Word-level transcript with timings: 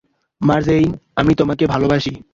মার্জেইন, 0.41 0.89
আমি 1.17 1.31
তোমাকে 1.35 1.63
ভালোবাসি! 1.67 2.13